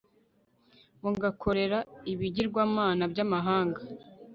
[1.01, 1.79] mugakorera
[2.11, 3.79] ibigirwamana by'amahanga